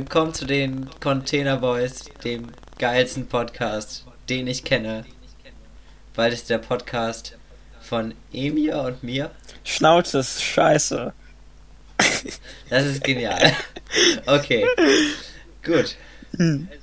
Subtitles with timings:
[0.00, 2.46] willkommen zu den Container Boys, dem
[2.78, 5.04] geilsten Podcast, den ich kenne.
[6.14, 7.36] Weil es der Podcast
[7.82, 9.30] von Emir und mir.
[9.62, 11.12] Schnauze ist scheiße.
[12.70, 13.52] Das ist genial.
[14.24, 14.64] Okay.
[15.62, 15.96] Gut.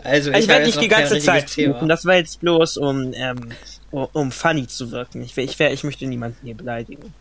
[0.03, 1.87] Also, ich, ich werde nicht die ganze Zeit fluchen.
[1.87, 3.51] Das war jetzt bloß, um, ähm,
[3.89, 5.23] um, um funny zu wirken.
[5.23, 7.13] Ich, ich, ich möchte niemanden hier beleidigen.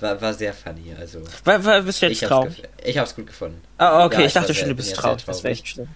[0.00, 1.22] War, war sehr funny, also.
[1.44, 2.62] War, war, bist du jetzt ich traurig?
[2.62, 3.60] Hab's ich hab's gut gefunden.
[3.78, 5.24] Ah, okay, Ja, ich dachte war schon, du bist traurig.
[5.24, 5.88] Das wäre echt schlimm.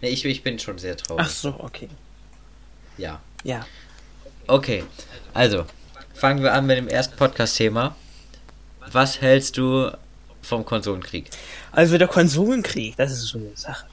[0.00, 1.24] Nee, ich, ich bin schon sehr traurig.
[1.24, 1.88] Ach so, okay.
[2.98, 3.20] Ja.
[3.44, 3.64] Ja.
[4.48, 4.84] Okay,
[5.32, 5.64] also
[6.12, 7.94] fangen wir an mit dem ersten Podcast-Thema.
[8.90, 9.90] Was hältst du
[10.42, 11.30] vom Konsolenkrieg?
[11.70, 13.86] Also der Konsolenkrieg, das ist so eine Sache.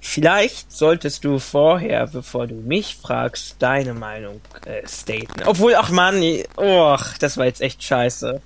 [0.00, 5.42] Vielleicht solltest du vorher, bevor du mich fragst, deine Meinung äh, staten.
[5.44, 6.22] Obwohl, ach Mann,
[6.56, 8.40] oh, das war jetzt echt scheiße.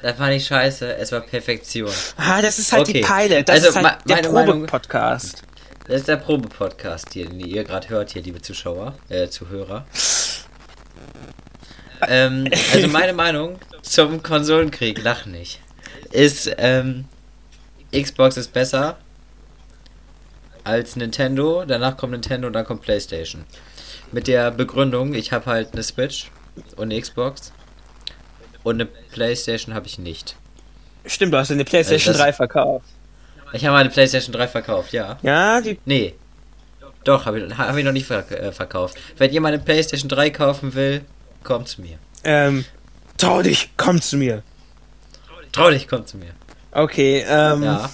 [0.00, 1.90] Das war nicht scheiße, es war Perfektion.
[2.16, 3.00] Ah, das ist halt die Okay.
[3.02, 3.44] Peile.
[3.44, 5.42] Das Also, ist halt der Probe-Podcast.
[5.86, 9.84] Das ist der Probe-Podcast den ihr gerade hört, hier, liebe Zuschauer, äh, Zuhörer.
[12.08, 15.60] ähm, also meine Meinung zum Konsolenkrieg, lach nicht,
[16.10, 17.04] ist, ähm,
[17.92, 18.96] Xbox ist besser
[20.64, 23.44] als Nintendo, danach kommt Nintendo und dann kommt Playstation.
[24.12, 26.30] Mit der Begründung, ich habe halt eine Switch
[26.76, 27.52] und eine Xbox
[28.62, 30.36] und eine Playstation habe ich nicht.
[31.06, 32.86] Stimmt, du hast eine PlayStation Also das- 3 verkauft.
[33.54, 35.18] Ich habe eine Playstation 3 verkauft, ja.
[35.22, 35.78] Ja, die.
[35.84, 36.14] Nee.
[37.04, 38.96] Doch, habe ich, hab ich noch nicht verk äh, verkauft.
[39.18, 41.02] Wenn jemand eine PlayStation 3 kaufen will,
[41.42, 41.98] kommt zu mir.
[42.24, 42.64] Ähm,
[43.18, 44.42] trau dich, komm zu mir.
[45.50, 46.30] Trau dich, komm zu mir.
[46.70, 47.62] Okay, ähm.
[47.64, 47.90] Ja.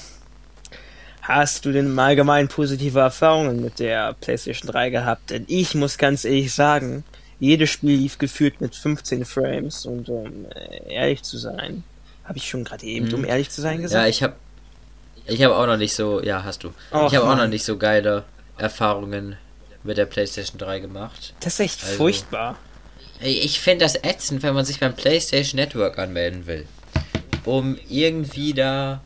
[1.28, 5.28] Hast du denn im Allgemeinen positive Erfahrungen mit der PlayStation 3 gehabt?
[5.28, 7.04] Denn ich muss ganz ehrlich sagen,
[7.38, 11.84] jedes Spiel lief gefühlt mit 15 Frames und um äh, ehrlich zu sein,
[12.24, 13.14] habe ich schon gerade eben, Mhm.
[13.14, 14.08] um ehrlich zu sein Ja, gesagt?
[14.08, 14.34] ich habe
[15.26, 16.68] ich habe auch noch nicht so, ja, hast du.
[16.94, 18.24] Och, ich habe auch noch nicht so geile
[18.56, 19.36] Erfahrungen
[19.82, 21.34] mit der PlayStation 3 gemacht.
[21.40, 22.56] das ist echt also- furchtbar.
[23.20, 26.66] Ich finde das ätzend, wenn man sich beim PlayStation Network anmelden will.
[27.44, 29.02] Um irgendwie da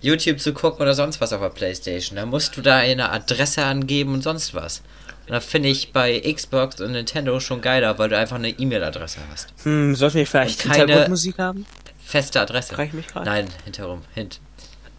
[0.00, 2.16] YouTube zu gucken oder sonst was auf der PlayStation.
[2.16, 4.82] Da musst du da eine Adresse angeben und sonst was.
[5.26, 9.18] Und da finde ich bei Xbox und Nintendo schon geiler, weil du einfach eine E-Mail-Adresse
[9.30, 9.48] hast.
[9.62, 11.66] Hm, sollten wir vielleicht Und keine- Hintergrundmusik haben?
[12.04, 12.74] Feste Adresse.
[12.74, 13.24] Frag ich mich gerade.
[13.24, 14.02] Nein, hinterrum.
[14.14, 14.40] Hint.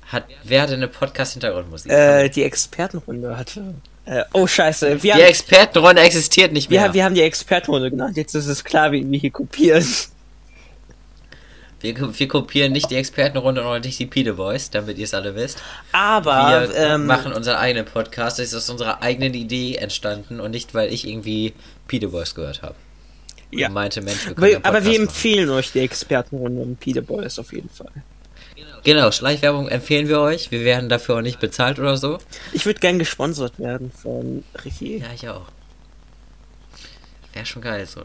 [0.07, 1.91] Hat, wer hat denn eine Podcast-Hintergrundmusik?
[1.91, 3.75] Äh, die Expertenrunde hatte.
[4.05, 6.81] Äh, oh scheiße, wir die haben, Expertenrunde existiert nicht mehr.
[6.83, 8.17] haben- wir haben die Expertenrunde genannt.
[8.17, 9.85] Jetzt ist es klar, wie wir hier kopieren.
[11.85, 15.35] Wir, wir kopieren nicht die Expertenrunde und nicht die Pide Boys, damit ihr es alle
[15.35, 15.61] wisst.
[15.91, 18.39] Aber Wir ähm, machen unseren eigenen Podcast.
[18.39, 21.53] Das ist aus unserer eigenen Idee entstanden und nicht, weil ich irgendwie
[21.87, 22.75] Pide Boys gehört habe.
[23.51, 23.69] Ja.
[23.69, 25.01] Meinte, Mensch, wir einen aber wir Podcast machen.
[25.03, 27.91] empfehlen euch die Expertenrunde und Peter Boys auf jeden Fall.
[28.83, 30.51] Genau, Schleichwerbung empfehlen wir euch.
[30.51, 32.19] Wir werden dafür auch nicht bezahlt oder so.
[32.53, 34.99] Ich würde gern gesponsert werden von Ricky.
[34.99, 35.47] Ja, ich auch.
[37.33, 38.01] Wäre schon geil so.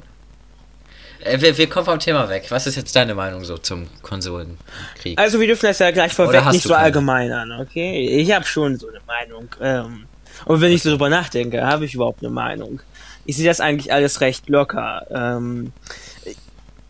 [1.23, 2.47] Äh, wir, wir kommen vom Thema weg.
[2.51, 5.19] Was ist jetzt deine Meinung so zum Konsolenkrieg?
[5.19, 6.85] Also wir dürfen das ja gleich vorweg nicht so keine?
[6.85, 8.09] allgemeinern, okay?
[8.09, 9.49] Ich habe schon so eine Meinung.
[9.61, 10.07] Ähm,
[10.45, 12.81] und wenn ich so drüber nachdenke, habe ich überhaupt eine Meinung.
[13.27, 15.07] Ich sehe das eigentlich alles recht locker.
[15.11, 15.73] Ähm,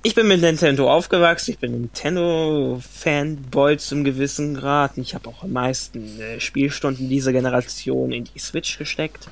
[0.02, 4.96] ich bin mit Nintendo aufgewachsen, ich bin Nintendo-Fanboy zum gewissen Grad.
[4.96, 9.28] Ich habe auch am meisten äh, Spielstunden dieser Generation in die Switch gesteckt.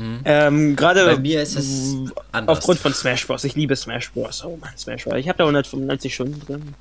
[0.00, 0.20] Mhm.
[0.24, 1.94] Ähm, Gerade Bei mir ist es
[2.32, 2.58] anders.
[2.58, 3.44] aufgrund von Smash Bros.
[3.44, 4.42] Ich liebe Smash Bros.
[4.44, 5.18] Oh man, Smash Bros.
[5.18, 6.74] Ich habe da 195 Stunden drin.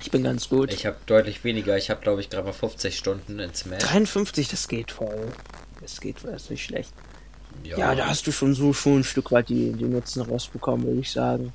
[0.00, 0.72] Ich bin ganz gut.
[0.72, 1.76] Ich habe deutlich weniger.
[1.76, 3.82] Ich habe, glaube ich, gerade mal 50 Stunden in Smash.
[3.82, 5.26] 53, das geht voll.
[5.80, 6.92] Das geht voll, das ist nicht schlecht.
[7.64, 11.00] Ja, da hast du schon so schon ein Stück weit die, die Nutzen rausbekommen, würde
[11.00, 11.52] ich sagen.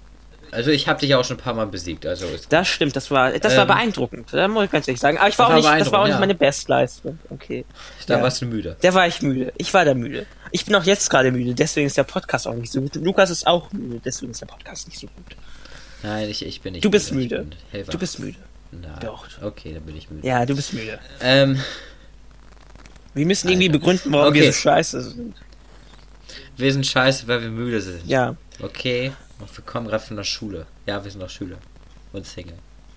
[0.51, 2.05] Also ich habe dich auch schon ein paar Mal besiegt.
[2.05, 4.27] Also Das stimmt, das war das war Ähm, beeindruckend.
[4.31, 5.17] Da muss ich ganz ehrlich sagen.
[5.17, 7.17] Aber ich war auch war nicht, das war auch nicht meine Bestleistung.
[7.29, 7.65] Okay.
[8.05, 8.23] da ja.
[8.23, 8.75] warst du müde.
[8.83, 9.53] Der war ich müde.
[9.57, 10.25] Ich war da müde.
[10.55, 12.93] Ich bin auch jetzt gerade müde, deswegen ist der Podcast auch nicht so gut.
[12.95, 15.35] Lukas ist auch müde, deswegen ist der Podcast nicht so gut.
[16.03, 17.47] Nein, ich, ich bin nicht Du bist müde.
[17.71, 17.91] hellwach.
[17.91, 18.37] Du bist müde.
[18.71, 18.91] Nein.
[19.01, 19.25] Doch.
[19.41, 20.27] Okay, dann bin ich müde.
[20.27, 20.99] Ja, du bist müde.
[21.21, 21.59] Ähm,
[23.15, 23.79] Wir müssen irgendwie Alter.
[23.79, 24.41] begründen, warum Okay.
[24.41, 25.35] wir so scheiße sind.
[26.57, 28.05] wir sind scheiße, weil wir müde sind.
[28.05, 28.35] Ja.
[28.61, 29.11] Okay.
[29.39, 30.67] Und wir kommen gerade von der Schule.
[30.85, 31.57] Ja, wir sind noch Schüler.
[32.11, 32.53] Und Single.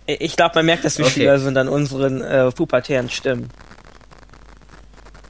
[0.06, 1.20] Ich glaube, man merkt, dass wir Okay.
[1.20, 3.48] Schüler sind an unseren äh, pubertären Stimmen.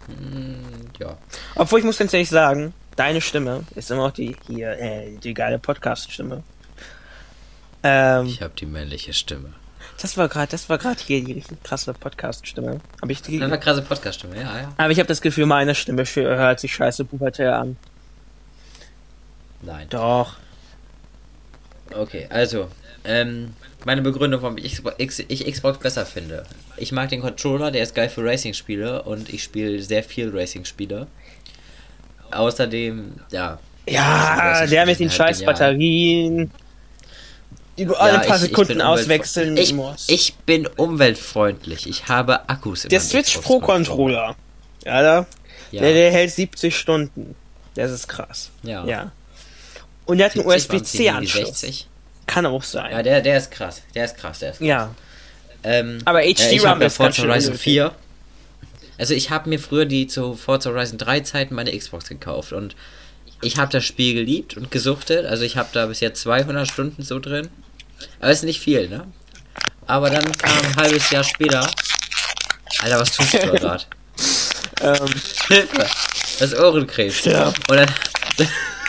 [0.06, 0.56] Hm,
[0.98, 1.16] ja.
[1.54, 5.34] Obwohl ich muss ganz ehrlich sagen, deine Stimme ist immer noch die hier, äh, die
[5.34, 6.42] geile Podcast-Stimme.
[7.82, 9.52] Ähm, Ich habe die männliche Stimme.
[10.00, 12.80] das war gerade, das war gerade hier die richtig krasse Podcast-Stimme.
[13.00, 14.72] Aber ich, die, Das war krasse Podcast-Stimme, ja, ja.
[14.76, 17.76] aber ich habe das Gefühl, meine Stimme hört sich scheiße pubertär an.
[19.62, 19.86] Nein.
[19.90, 20.36] Doch.
[21.98, 22.69] Okay, also,
[23.04, 23.52] ähm,
[23.84, 24.81] meine Begründung, warum ich
[25.28, 26.44] ich Xbox besser finde.
[26.76, 31.06] Ich mag den Controller, der ist geil für Racing-Spiele und ich spiele sehr viel Racing-Spiele.
[32.31, 33.58] Außerdem, ja.
[33.88, 35.52] Ja, der mit den halt scheiß genial.
[35.54, 36.50] Batterien,
[37.78, 40.10] alle ja, paar ich- ich Sekunden umweltfre- auswechseln ich, musst.
[40.10, 41.87] Ich bin umweltfreundlich.
[41.87, 44.34] Ich habe Akkus in der Switch Pro Controller,
[44.84, 45.26] ja, da,
[45.70, 47.37] Ja, der, der hält 70 Stunden.
[47.75, 48.50] Das ist krass.
[48.64, 48.84] ja.
[48.87, 49.12] Ja.
[50.06, 51.60] Und der hat einen 70 waren es die USB-C-Anschluss.
[51.60, 51.88] 60.
[52.26, 52.90] Kann auch sein.
[52.90, 53.82] Ja, der, der ist krass.
[53.94, 54.66] Der ist krass, der ist krass.
[54.66, 54.94] Ja.
[55.62, 57.62] Ähm, Aber äh, HD ich RAM habe ja ist ganz Forza schön Horizon unnötig.
[57.62, 57.92] 4.
[58.98, 62.74] Also ich habe mir früher die zu Forza Horizon 3 Zeiten meine Xbox gekauft und
[63.42, 65.26] ich habe das Spiel geliebt und gesuchtet.
[65.26, 67.48] Also ich habe da bis jetzt 200 Stunden so drin.
[68.20, 69.06] Aber ist nicht viel, ne?
[69.86, 71.68] Aber dann kam ein halbes Jahr später.
[72.80, 73.84] Alter, was tust du da gerade?
[74.82, 75.08] Ähm,
[75.48, 75.86] Hilfe!
[76.38, 77.24] Das Ohrenkrebs.
[77.24, 77.46] Ja.
[77.46, 77.90] Und dann.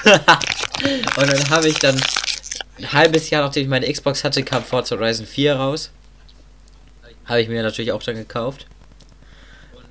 [0.05, 1.99] Und dann habe ich dann.
[2.77, 5.89] Ein halbes Jahr nachdem ich meine Xbox hatte, kam Forza Horizon 4 raus.
[7.25, 8.67] Habe ich mir natürlich auch dann gekauft.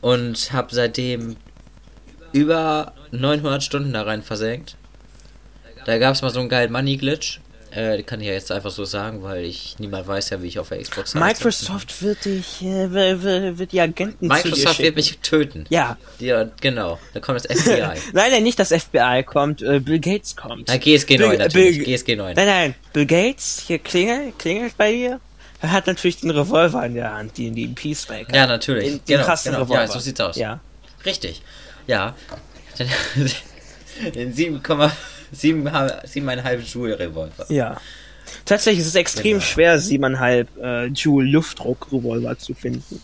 [0.00, 1.36] Und habe seitdem
[2.32, 4.76] über 900 Stunden da rein versenkt.
[5.84, 7.40] Da gab es mal so einen geilen Money-Glitch.
[7.72, 10.58] Äh, kann ich ja jetzt einfach so sagen, weil ich niemand weiß ja, wie ich
[10.58, 11.14] auf der Xbox.
[11.14, 12.90] Microsoft wird dich, äh,
[13.58, 15.66] wird die Agenten Microsoft wird mich töten.
[15.68, 15.98] Ja.
[16.18, 16.98] Ja, genau.
[17.12, 17.80] Da kommt das FBI.
[18.12, 20.68] Nein, nein, nicht das FBI kommt, äh, Bill Gates kommt.
[20.68, 21.78] Na, GSG 9 Bill- natürlich.
[21.78, 22.34] Bill- GSG 9.
[22.36, 25.20] Nein, nein, Bill Gates, hier klingelt, klingelt bei dir.
[25.60, 28.34] Er hat natürlich den Revolver in der Hand, den, den Peacemaker.
[28.34, 28.84] Ja, natürlich.
[28.84, 29.64] Den, den genau, krassen genau.
[29.64, 29.82] Revolver.
[29.82, 30.36] Ja, so sieht's aus.
[30.36, 30.60] Ja.
[31.04, 31.42] Richtig.
[31.86, 32.14] Ja.
[34.14, 34.34] Den
[35.34, 37.46] 7,7 7,5 Joule Revolver.
[37.48, 37.76] Ja.
[38.44, 39.40] Tatsächlich ist es extrem Genau.
[39.44, 43.00] schwer, 7,5 äh, Joule Luftdruckrevolver zu finden.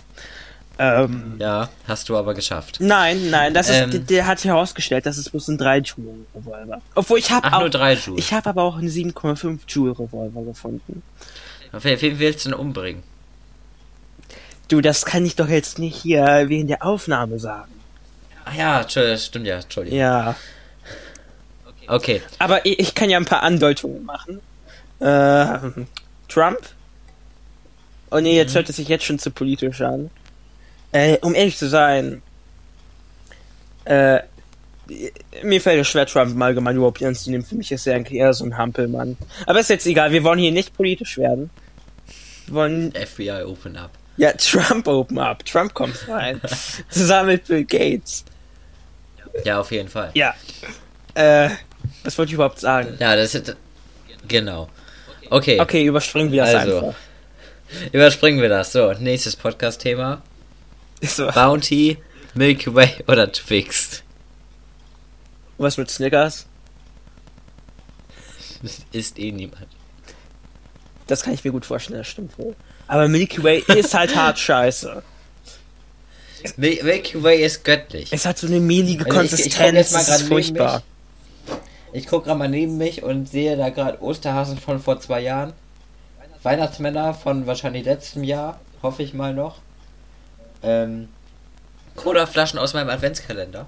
[0.79, 2.79] Ähm, Ja, hast du aber geschafft.
[2.81, 3.91] nein, nein, das ist, Ähm.
[3.91, 6.81] der, der hat herausgestellt, das ist bloß ein 3 Joule Revolver.
[6.95, 8.19] Obwohl ich habe auch, nur 3 Joule.
[8.19, 11.03] ich habe aber auch einen 7,5 Joule Revolver gefunden.
[11.73, 13.03] Wen, wen willst du denn umbringen?
[14.69, 17.71] Du, das kann ich doch jetzt nicht hier während der Aufnahme sagen.
[18.45, 18.87] Ach ja,
[19.19, 19.99] stimmt ja, Entschuldigung.
[19.99, 20.35] Ja.
[21.87, 22.23] Okay.
[22.39, 24.41] Aber ich, kann ja ein paar Andeutungen machen.
[25.01, 25.85] Äh,
[26.29, 26.61] Trump?
[28.11, 30.11] Oh nee, jetzt hört es sich jetzt schon zu politisch an.
[30.93, 32.23] Äh, um ehrlich zu sein,
[33.85, 34.21] äh,
[35.43, 37.45] mir fällt es schwer, Trump im Allgemeinen überhaupt ernst zu nehmen.
[37.45, 39.17] Für mich ist er eigentlich eher so ein Hampelmann.
[39.47, 41.51] Aber ist jetzt egal, wir wollen hier nicht politisch werden.
[42.47, 43.93] Wir wollen, FBI open up.
[44.17, 45.45] ja, Trump open up.
[45.45, 46.41] Trump kommt rein.
[46.91, 48.25] Zusammen mit Bill Gates.
[49.45, 50.11] Ja, auf jeden Fall.
[50.15, 50.35] Ja.
[51.15, 51.51] Äh,
[52.05, 52.97] was wollte ich überhaupt sagen?
[52.99, 53.57] Ja, das ist.
[54.29, 54.69] Genau.
[55.31, 56.77] Okay, Okay, überspringen wir das Also.
[56.79, 56.95] einfach.
[57.93, 58.73] überspringen wir das.
[58.73, 60.23] So, nächstes Podcast-Thema.
[61.01, 61.27] So.
[61.29, 61.99] Bounty,
[62.35, 64.03] Milky Way oder Twix?
[65.59, 66.47] Was mit Snickers?
[68.63, 69.67] Das ist eh niemand.
[71.09, 72.55] Das kann ich mir gut vorstellen, das stimmt wohl.
[72.87, 75.03] Aber Milky Way ist halt hart scheiße.
[76.57, 78.09] Mil Milky Way ist göttlich.
[78.13, 80.83] Es hat so eine mehlige Also ich- ich Konsistenz, das ist furchtbar.
[81.93, 85.53] Ich gucke gerade mal neben mich und sehe da gerade Osterhasen von vor zwei Jahren.
[86.43, 89.59] Weihnachtsmänner von wahrscheinlich letztem Jahr, hoffe ich mal noch.
[90.63, 91.09] Ähm,
[91.97, 93.67] Cola-Flaschen aus meinem Adventskalender.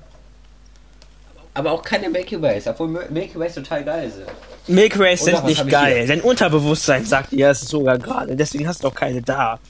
[1.52, 4.26] Aber auch keine Milky Ways, obwohl Mil- Milky Ways total geil sind.
[4.66, 5.98] Milky Ways Oder sind nicht geil.
[5.98, 6.06] hier?
[6.08, 8.34] Dein Unterbewusstsein sagt dir es sogar gerade.
[8.34, 9.60] Deswegen hast du auch keine da.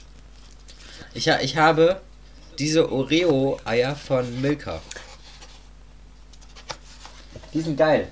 [1.13, 1.99] Ich, ha- ich habe
[2.57, 4.79] diese Oreo-Eier von Milka.
[7.53, 8.07] Die sind geil.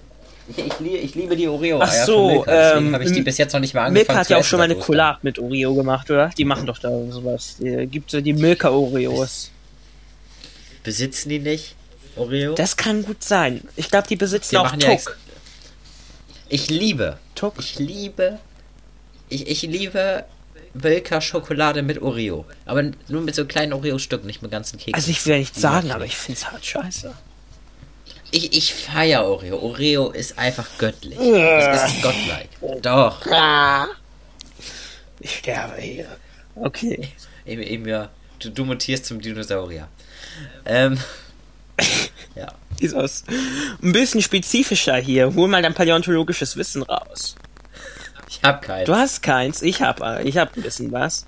[0.48, 3.62] Ich, ich, ich liebe die Oreo-Eier Ach so, ähm, habe ich die bis jetzt noch
[3.62, 4.76] nicht mal angefangen Milka hat ja auch schon mal eine.
[4.76, 6.32] Collab mit Oreo gemacht, oder?
[6.38, 7.56] Die machen doch da sowas.
[7.60, 9.52] Die gibt so die Milka Oreos.
[10.84, 11.76] Besitzen die nicht
[12.18, 12.56] Oreo?
[12.56, 13.62] Das kann gut sein.
[13.76, 15.18] Ich glaube, die besitzen Die auch machen ja Tuck.
[16.50, 17.56] Ich liebe, Tuck.
[17.60, 18.40] ich liebe,
[19.30, 20.26] ich, ich liebe
[20.74, 22.46] Milka Schokolade mit Oreo.
[22.66, 24.94] Aber nur mit so kleinen Oreo-Stücken, nicht mit ganzen Keksen.
[24.94, 27.14] Also ich will ja nichts sagen, aber ich find's hart scheiße.
[28.34, 29.60] Ich, ich feier Oreo.
[29.60, 31.20] Oreo ist einfach göttlich.
[31.20, 32.82] Es ist godlike.
[32.82, 33.22] Doch.
[35.20, 36.08] Ich sterbe hier.
[36.56, 37.10] Okay.
[37.46, 38.10] Eben, eben ja,
[38.40, 39.88] du, du mutierst zum Dinosaurier.
[40.66, 40.98] Ähm,
[42.36, 42.52] ja.
[42.80, 43.24] Ist aus.
[43.84, 45.32] Ein bisschen spezifischer hier.
[45.36, 47.36] Hol mal dein paläontologisches Wissen raus.
[48.28, 48.86] Ich hab keinen.
[48.86, 51.28] Du hast keins, ich hab, ich hab ein bisschen was.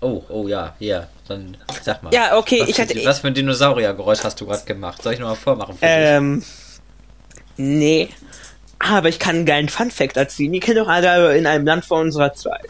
[0.00, 1.08] Oh, oh ja, hier.
[1.28, 2.12] Dann sag mal.
[2.12, 5.02] Ja, okay, was ich für, hatte- Was für ein Dinosauriergeräusch hast du gerade gemacht?
[5.02, 5.90] Soll ich nochmal vormachen für dich?
[5.94, 6.42] Ähm.
[7.56, 8.08] Nee.
[8.78, 10.52] Aber ich kann einen geilen Fun-Fact erzählen.
[10.52, 12.68] Die kennen doch alle in einem Land vor unserer Zeit.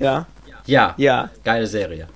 [0.00, 0.26] Ja?
[0.66, 0.94] Ja.
[0.96, 1.30] Ja.
[1.44, 2.08] Geile Serie.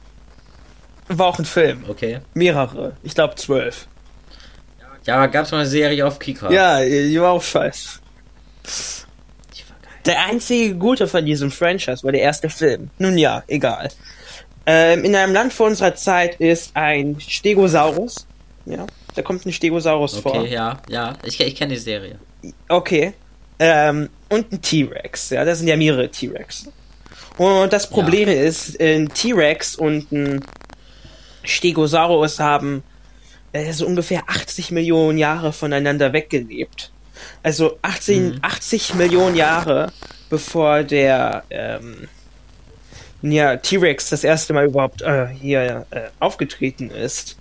[1.07, 1.85] War auch ein Film.
[1.89, 2.19] Okay.
[2.35, 2.97] Mehrere.
[3.05, 3.87] Ich glaube zwölf.
[5.07, 6.51] Ja, gab's mal eine Serie auf Kika?
[6.51, 8.01] Ja, die war auch scheiße.
[9.55, 9.93] Die war geil.
[10.05, 12.91] Der einzige gute von diesem Franchise war der erste Film.
[12.99, 13.89] Nun ja, egal.
[14.71, 18.27] Ähm, in einem Land vor unserer Zeit ist ein Stegosaurus.
[18.67, 20.47] Ja, da kommt ein Stegosaurus Okay, vor.
[20.47, 21.15] ja, ja.
[21.25, 22.19] Ich, ich kenne die Serie.
[22.69, 23.15] Okay.
[23.59, 25.31] Ähm, und ein T-Rex.
[25.31, 26.69] Ja, das sind ja mehrere T-Rex.
[27.39, 30.45] Und das Problem ist, ein T-Rex und ein
[31.45, 32.83] Stegosaurus haben
[33.53, 36.93] äh, so ungefähr 80 Millionen Jahre voneinander weggelebt.
[37.43, 39.93] Also 18, 80 Millionen Jahre
[40.29, 42.07] bevor der ähm,
[43.23, 47.37] ja, T-Rex das erste Mal überhaupt äh, hier äh, aufgetreten ist.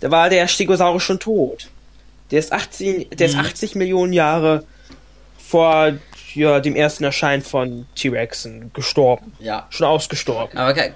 [0.00, 1.68] Da war der Stegosaurus schon tot.
[2.30, 4.64] Der ist 18, der ist 80 Millionen Jahre
[5.38, 5.92] vor
[6.34, 9.32] ja, dem ersten Erscheinen von T-Rexen gestorben.
[9.40, 9.66] Ja.
[9.70, 10.56] Schon ausgestorben.
[10.58, 10.92] Aber ke-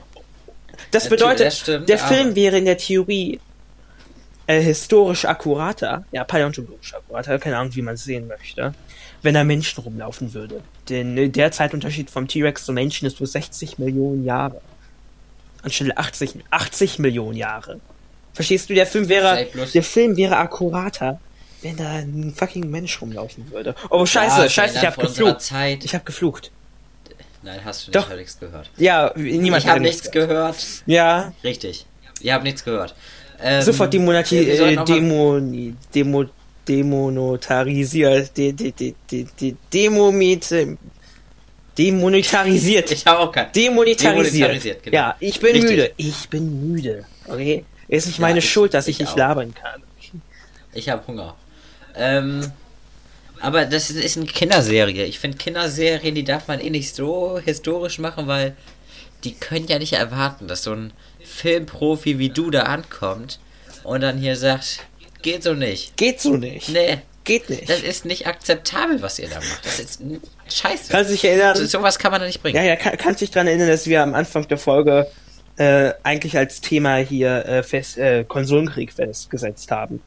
[0.90, 3.40] Das bedeutet, das stimmt, der Film wäre in der Theorie
[4.46, 8.74] äh, historisch akkurater, ja, paläontologisch akkurater, keine Ahnung, wie man es sehen möchte,
[9.22, 10.60] wenn da Menschen rumlaufen würde.
[10.88, 14.60] Denn äh, der Zeitunterschied vom T-Rex zum Menschen ist nur 60 Millionen Jahre.
[15.62, 17.80] Anstelle 80, 80 Millionen Jahre.
[18.34, 21.20] Verstehst du, der Film wäre, der Film wäre akkurater,
[21.60, 23.74] wenn da ein fucking Mensch rumlaufen würde.
[23.90, 25.40] Oh, scheiße, Ja, scheiße, ich hab geflucht.
[25.40, 25.84] Zeit.
[25.84, 26.50] Ich hab geflucht.
[27.42, 28.02] Nein, hast du Doch.
[28.02, 28.70] nicht, hab nichts gehört.
[28.76, 30.56] Ja, niemand ich hat nichts gehört.
[30.86, 31.86] Ja, Richtig.
[32.20, 32.94] Ihr habt nichts gehört.
[33.40, 36.24] Ähm, Sofort sollten äh, demoni demo
[36.68, 40.76] demonetarisiert, de, de, de, de, de, demomite,
[41.78, 43.52] demonetarisiert, Ich habe auch keinen.
[43.52, 44.34] demonetarisiert.
[44.34, 44.96] Demonetarisiert, genau.
[44.96, 45.70] Ja, ich bin Richtig.
[45.70, 45.92] müde.
[45.96, 47.04] Ich bin müde.
[47.26, 49.16] Okay, ist nicht Ja, meine ich- Schuld, dass ich, ich nicht auch.
[49.16, 49.82] labern kann.
[50.74, 51.34] Ich habe Hunger.
[51.94, 52.50] Ähm,
[53.40, 55.04] aber das ist, ist eine Kinderserie.
[55.04, 58.56] Ich finde Kinderserien, die darf man eh nicht so historisch machen, weil
[59.24, 60.92] die können ja nicht erwarten, dass so ein
[61.22, 63.38] Filmprofi wie du da ankommt
[63.84, 64.80] und dann hier sagt,
[65.22, 65.96] geht so nicht.
[65.96, 66.68] Geht so nicht.
[66.68, 67.68] Nee, Geht nicht.
[67.68, 69.64] das ist nicht akzeptabel, was ihr da macht.
[69.64, 70.02] Das ist
[70.48, 70.90] scheiße.
[70.90, 71.56] Kannst du dich erinnern?
[71.56, 72.56] so, sowas kann man da nicht bringen.
[72.56, 75.06] Ja, ja, kann, kannst dich daran erinnern, dass wir am Anfang der Folge
[75.56, 80.00] äh, eigentlich als Thema hier äh, fest, äh, Konsolenkrieg festgesetzt haben.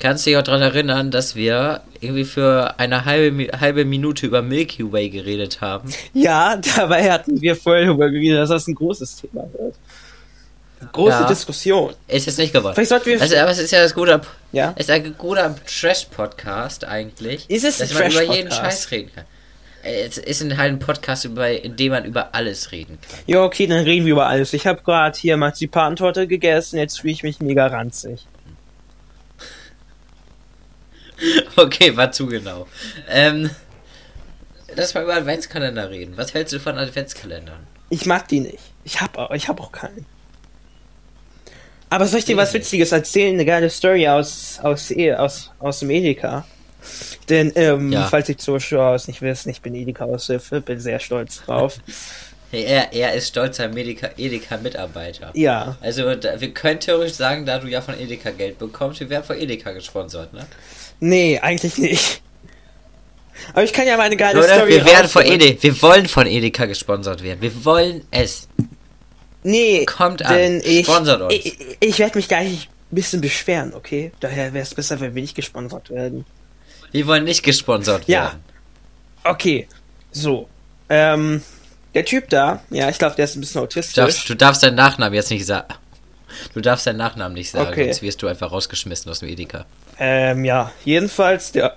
[0.00, 4.40] Kannst du dich auch daran erinnern, dass wir irgendwie für eine halbe, halbe Minute über
[4.40, 5.92] Milky Way geredet haben?
[6.14, 9.74] Ja, dabei hatten wir vorher darüber geredet, dass das ein großes Thema wird.
[10.92, 11.26] Große Ja.
[11.28, 11.94] Diskussion.
[12.08, 12.74] Ist jetzt nicht geworden.
[12.74, 14.20] Vielleicht sollten wir- Also, aber es ist ja das gute.
[14.52, 14.72] Ja.
[14.76, 17.48] Es ist ein guter Trash-Podcast eigentlich.
[17.50, 18.50] Ist es ein dass man über jeden?
[18.50, 19.24] Scheiß reden kann.
[19.82, 23.20] Äh, Es ist ein, halt ein Podcast, über, in dem man über alles reden kann.
[23.26, 24.52] Ja, okay, dann reden wir über alles.
[24.54, 28.26] Ich habe gerade hier Marzipantorte gegessen, jetzt fühle ich mich mega ranzig.
[31.56, 32.66] Okay, war zu genau.
[33.08, 33.50] Ähm,
[34.74, 36.16] lass mal über Adventskalender reden.
[36.16, 37.66] Was hältst du von Adventskalendern?
[37.90, 38.58] Ich mag die nicht.
[38.84, 40.06] Ich hab, auch- ich hab auch keinen.
[41.90, 43.34] Aber soll ich dir was Witziges erzählen?
[43.34, 46.46] Eine geile Story aus, aus, E- aus, aus dem Edeka.
[47.28, 48.06] Denn, ähm, Ja.
[48.08, 51.76] falls die Zuschauer es nicht wissen, ich bin Edeka-Aushilfe, bin sehr stolz drauf.
[52.52, 55.30] Hey, er, er ist stolzer Edeka-Mitarbeiter.
[55.34, 55.76] ja.
[55.80, 59.22] Also, da, wir können theoretisch sagen, da du ja von Edeka Geld bekommst, wir werden
[59.22, 60.44] von Edeka gesponsert, ne?
[60.98, 62.22] Nee, eigentlich nicht.
[63.54, 64.52] Aber ich kann ja mal eine geile Oder?
[64.56, 65.24] Story Wir werden von.
[65.24, 67.40] Edeka, wir wollen von Edeka gesponsert werden.
[67.40, 68.48] Wir wollen es.
[69.42, 70.34] Nee, Kommt an.
[70.34, 71.32] denn ich, Sponsert uns.
[71.34, 74.12] ich, ich werde mich gleich ein bisschen beschweren, okay?
[74.20, 76.26] Daher wäre es besser, wenn wir nicht gesponsert werden.
[76.92, 78.24] Wir wollen nicht gesponsert Ja.
[78.24, 78.40] werden.
[79.24, 79.68] Okay,
[80.12, 80.48] so.
[80.88, 81.42] Ähm,
[81.94, 83.94] der Typ da, ja, ich glaube, der ist ein bisschen Du autistisch.
[83.94, 85.72] darfst, du darfst deinen Nachnamen jetzt nicht sagen.
[86.54, 87.84] Du darfst deinen Nachnamen nicht sagen, Okay.
[87.86, 89.66] sonst wirst du einfach rausgeschmissen aus dem Edeka.
[89.98, 91.76] Ähm, ja, jedenfalls, der,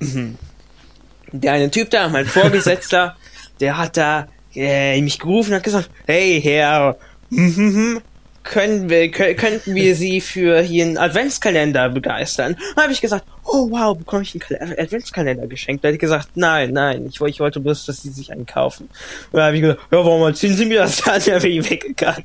[1.32, 3.16] der eine Typ da, mein Vorgesetzter,
[3.60, 6.96] der hat da äh, mich gerufen und hat gesagt, hey Herr,
[7.30, 8.00] mhm,
[8.42, 12.56] können wir, kö- könnten wir Sie für hier einen Adventskalender begeistern?
[12.74, 15.84] Dann habe ich gesagt, oh wow, bekomme ich einen Kal Adventskalender geschenkt?
[15.84, 18.88] Da hat ich gesagt, nein, nein, ich, ich wollte bloß, dass Sie sich einen kaufen.
[19.32, 20.96] Dann habe ich gesagt, ja, warum erzählen Sie mir das?
[21.04, 22.24] Dann bin ich weggegangen.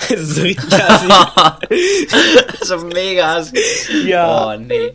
[0.00, 1.08] Das ist so richtig assi.
[2.62, 3.36] so mega.
[3.36, 3.54] assi.
[4.06, 4.52] Ja.
[4.54, 4.92] Oh, nee.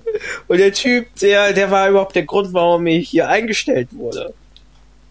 [0.48, 4.34] Und der Typ, der, der war überhaupt der Grund, warum ich hier eingestellt wurde.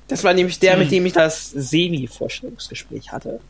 [0.08, 3.40] Das war nämlich der, mit dem ich das Semi-Vorstellungsgespräch hatte.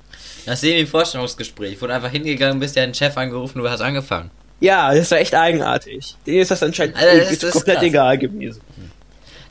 [0.46, 4.30] Das Semi-Vorstellungsgespräch, wo du einfach hingegangen bist, der hat den Chef angerufen, du hast angefangen.
[4.60, 6.16] Ja, das war echt eigenartig.
[6.26, 7.84] Dem ist das anscheinend Alter, das ist komplett krass.
[7.84, 8.60] egal gewesen.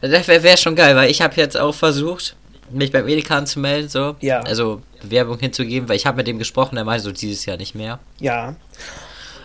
[0.02, 2.36] Das wäre wär schon geil, weil ich habe jetzt auch versucht,
[2.72, 4.16] mich beim Edeka anzumelden, so.
[4.22, 4.42] Ja.
[4.42, 7.76] Also Bewerbung hinzugeben, weil ich habe mit dem gesprochen, der meinte so dieses Jahr nicht
[7.76, 8.00] mehr.
[8.20, 8.56] Ja.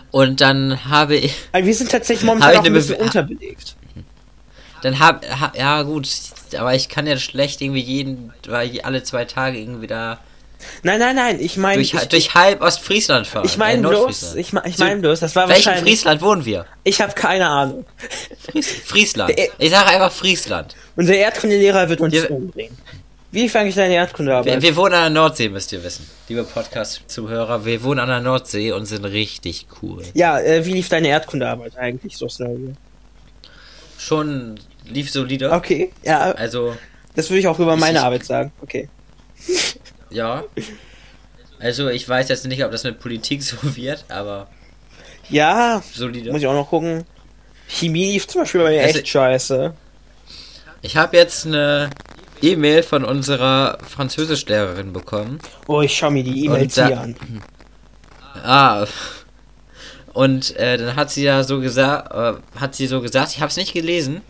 [0.09, 3.75] Und dann habe ich, Aber wir sind tatsächlich momentan auch ein bisschen unterbelegt.
[4.81, 6.07] Dann hab, ha, ja gut,
[6.57, 10.19] aber ich kann ja schlecht irgendwie jeden, weil alle zwei Tage irgendwie da
[10.83, 11.77] Nein, nein, nein, ich meine.
[11.77, 13.45] Durch, ich, durch halb Ostfriesland fahren.
[13.45, 15.95] ich meine äh, bloß, ich, mein- ich meine bloß, das war Welchem wahrscheinlich.
[15.95, 16.67] Friesland wohnen wir?
[16.83, 17.85] Ich habe keine Ahnung.
[18.51, 19.33] Fries Friesland.
[19.57, 20.75] Ich sage einfach Friesland.
[20.95, 22.77] Unser Erdkundelehrer wird uns Wir- umbringen.
[23.31, 24.61] Wie fange ich deine Erdkundearbeit?
[24.61, 26.05] Wir, wir wohnen an der Nordsee, müsst ihr wissen.
[26.27, 30.03] Liebe Podcast-Zuhörer, wir wohnen an der Nordsee und sind richtig cool.
[30.13, 32.73] Ja, äh, wie lief deine Erdkundearbeit eigentlich so schnell?
[33.97, 34.59] Schon
[34.93, 35.51] lief solide.
[35.51, 36.75] Okay, ja, Also,
[37.15, 38.51] das würde ich auch über meine Ich- Arbeit sagen.
[38.61, 38.89] Okay.
[40.09, 40.43] ja.
[41.59, 44.47] Also, ich weiß jetzt nicht, ob das mit Politik so wird, aber
[45.29, 46.31] Ja, solide.
[46.31, 47.03] muss ich auch noch gucken.
[47.67, 49.73] Chemie lief zum Beispiel bei mir Also- echt scheiße.
[50.81, 51.89] Ich habe jetzt eine
[52.41, 55.37] E-Mail von unserer Französischlehrerin bekommen.
[55.67, 57.15] Oh, ich schau mir die E-Mails hier an.
[58.43, 58.87] Ah.
[60.13, 63.49] Und äh, dann hat sie ja so gesagt, äh, hat sie so gesagt, ich habe
[63.49, 64.21] es nicht gelesen.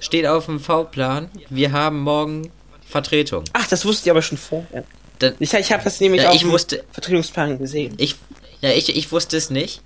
[0.00, 2.50] Steht auf dem V-Plan, wir haben morgen
[2.86, 3.44] Vertretung.
[3.52, 4.84] Ach, das wusste ich aber schon vorher.
[5.18, 7.94] Dann, Ich, ich habe das nämlich Ja, auf ich wusste- Vertretungsplan gesehen.
[7.98, 8.16] ich,
[8.60, 9.80] ja, ich, ich wusste es nicht.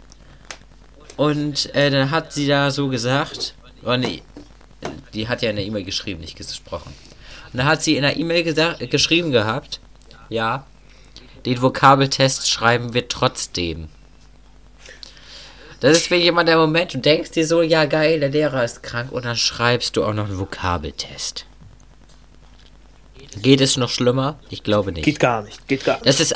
[1.17, 4.23] Und äh, dann hat sie da so gesagt, oh nee,
[5.15, 6.93] die hat ja in der E-Mail geschrieben, nicht gesprochen.
[7.53, 9.81] Und dann hat sie in der E-Mail gesagt- geschrieben gehabt,
[10.29, 10.67] ja,
[11.47, 13.89] den Vokabeltest schreiben wir trotzdem.
[15.81, 18.83] Das ist wie jemand der Moment, du denkst dir so, ja geil, der Lehrer ist
[18.83, 21.47] krank und dann schreibst du auch noch einen Vokabeltest.
[23.41, 24.39] Geht es noch schlimmer?
[24.51, 25.05] Ich glaube nicht.
[25.05, 26.07] Geht gar nicht, geht gar nicht.
[26.07, 26.35] Das ist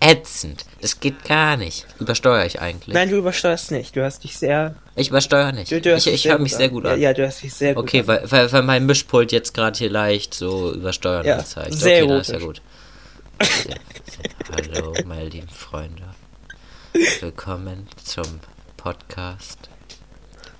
[0.00, 0.64] ätzend.
[0.80, 1.86] Das geht gar nicht.
[2.00, 2.94] Übersteuere ich eigentlich?
[2.94, 3.94] Nein, du übersteuerst nicht.
[3.94, 4.74] Du hast dich sehr.
[4.96, 5.70] Ich übersteuere nicht.
[5.70, 7.00] Du, du ich ich höre mich sehr gut ja, an.
[7.00, 8.06] Ja, du hast dich sehr gut okay, an.
[8.08, 11.74] weil, weil, weil mein Mischpult jetzt gerade hier leicht so übersteuern Ja, anzeigt.
[11.74, 12.42] sehr okay, ja erotisch.
[12.42, 12.62] gut.
[13.62, 13.76] Sehr-
[14.74, 16.02] Hallo, meine lieben Freunde.
[17.20, 18.40] Willkommen zum
[18.84, 19.68] Podcast,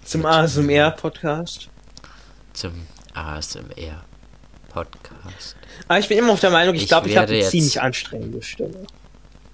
[0.05, 1.71] Zum ASMR-Podcast.
[2.53, 4.05] zum ASMR
[4.69, 5.57] Podcast.
[5.89, 8.43] Aber ich bin immer auf der Meinung, ich Ich glaube, ich habe eine ziemlich anstrengende
[8.43, 8.87] Stimme.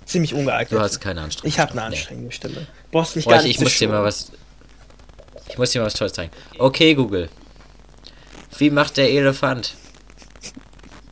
[0.05, 0.73] Ziemlich ungeeignet.
[0.73, 1.49] Du hast keine Anstrengung.
[1.49, 1.87] ich habe eine Nee.
[1.97, 2.67] anstrengende Stimme.
[2.91, 4.33] Brauchst mich Boah, gar ich, nicht ich muss dir mal was.
[5.49, 6.33] Ich muss dir mal was Tolles zeigen.
[6.59, 7.29] Okay, Google.
[8.59, 9.75] Wie macht der Elefant?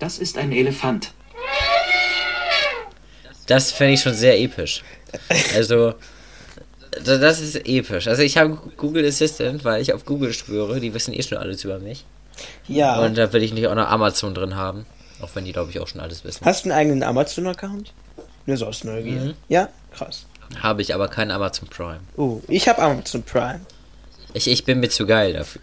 [0.00, 1.12] Das ist ein Elefant.
[3.46, 4.82] Das fände ich schon sehr episch.
[5.54, 5.94] Also,
[7.02, 8.06] das ist episch.
[8.08, 10.80] Also, ich habe Google Assistant, weil ich auf Google schwöre.
[10.80, 12.04] Die wissen eh schon alles über mich.
[12.68, 13.00] Ja.
[13.00, 14.86] Und da will ich nicht auch noch Amazon drin haben.
[15.20, 16.44] Auch wenn die, glaube ich, auch schon alles wissen.
[16.44, 17.92] Hast du einen eigenen Amazon-Account?
[18.46, 19.20] Nur so aus Neugier.
[19.20, 19.34] Mhm.
[19.48, 20.26] Ja, krass.
[20.60, 22.00] Habe ich aber keinen Amazon Prime.
[22.16, 23.60] Oh, ich habe Amazon Prime.
[24.34, 25.60] Ich, ich bin mir zu geil dafür.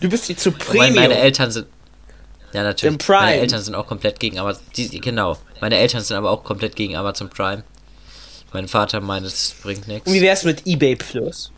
[0.00, 0.94] Du bist die zu Premium.
[0.94, 1.66] meine Eltern sind.
[2.52, 3.08] Ja, natürlich.
[3.08, 4.64] Meine Eltern sind auch komplett gegen Amazon.
[4.76, 5.36] Die, genau.
[5.60, 7.62] Meine Eltern sind aber auch komplett gegen Amazon Prime.
[8.52, 10.06] Mein Vater meint, es bringt nichts.
[10.08, 11.52] Und wie wär's mit eBay Plus?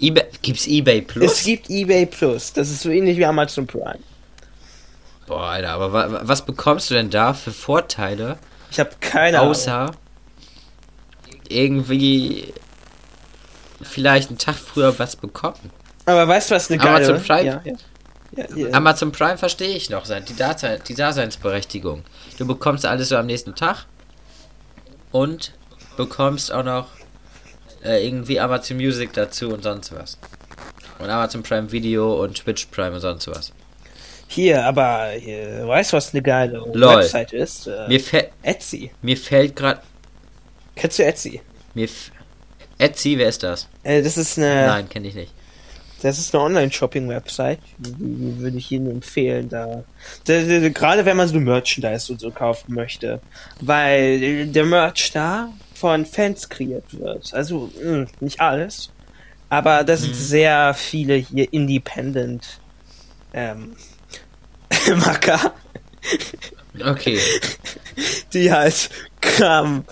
[0.00, 1.32] eBay, gibt's eBay Plus?
[1.32, 2.52] Es gibt eBay Plus.
[2.52, 4.00] Das ist so ähnlich wie Amazon Prime.
[5.26, 8.38] Boah, Alter, aber wa was bekommst du denn da für Vorteile,
[8.70, 9.52] Ich habe keine Ahnung.
[9.52, 9.92] außer
[11.48, 12.52] irgendwie
[13.80, 15.70] vielleicht einen Tag früher was bekommen?
[16.06, 17.06] Aber weißt du, was eine geile...
[17.06, 17.44] Amazon Prime?
[17.44, 17.74] Ja, ja.
[18.36, 18.72] Ja, ja.
[18.72, 22.02] Amazon Prime verstehe ich noch, die, Dasein, die Daseinsberechtigung.
[22.36, 23.86] Du bekommst alles so am nächsten Tag
[25.14, 25.52] und
[25.96, 26.88] bekommst auch noch
[27.84, 30.18] äh, irgendwie Amazon Music dazu und sonst was.
[30.98, 33.52] Und Amazon Prime Video und Twitch Prime und sonst was.
[34.26, 36.96] Hier, aber hier, weißt du, was eine geile Lol.
[36.96, 37.68] Website ist?
[37.68, 38.00] Äh, Mir,
[38.42, 38.90] Etsy.
[39.02, 39.82] mir fällt gerade.
[40.74, 41.40] Kennst du Etsy?
[41.74, 41.88] Mir
[42.78, 43.68] Etsy, wer ist das?
[43.84, 45.32] Äh, das ist eine, Nein, kenne ich nicht.
[46.02, 47.60] Das ist eine Online-Shopping-Website.
[47.78, 49.84] Würde ich jedem empfehlen, da.
[50.26, 53.20] gerade wenn man so Merchandise und so kaufen möchte,
[53.60, 57.32] weil der Merch da von Fans kreiert wird.
[57.32, 58.90] Also mh, nicht alles,
[59.48, 62.60] aber da sind sehr viele hier Independent
[63.32, 63.76] ähm,
[64.96, 65.52] Macker.
[66.84, 67.18] Okay.
[68.32, 69.84] die halt Kram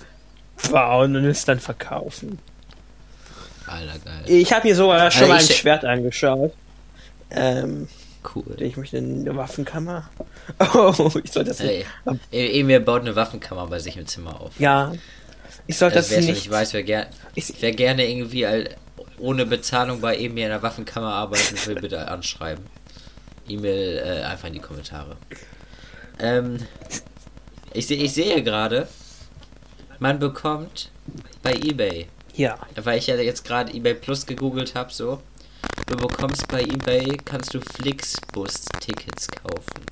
[0.70, 2.38] bauen und es dann verkaufen.
[3.72, 4.22] Alter, geil.
[4.26, 6.52] Ich habe mir sogar schon Also mal ein ich- Schwert angeschaut.
[7.30, 7.88] Ähm,
[8.34, 8.44] Cool.
[8.60, 10.08] ich möchte eine Waffenkammer.
[10.74, 11.86] Oh, ich soll das nicht.
[12.30, 14.58] Ey, Emil baut eine Waffenkammer bei sich im Zimmer auf.
[14.58, 14.92] Ja,
[15.66, 16.44] ich soll Also das wer es noch nicht.
[16.44, 18.46] nicht weiß, wer, ger Ich- wer gerne irgendwie
[19.18, 22.64] ohne Bezahlung bei Emil in der Waffenkammer arbeiten will, bitte anschreiben.
[23.48, 25.16] E-Mail äh, einfach in die Kommentare.
[26.20, 26.58] Ähm,
[27.72, 28.86] ich, seh, ich sehe gerade,
[29.98, 30.90] man bekommt
[31.42, 35.20] bei eBay, Ja, weil ich ja jetzt gerade eBay Plus gegoogelt habe, so,
[35.86, 39.84] du bekommst bei eBay, kannst du Flixbus-Tickets kaufen.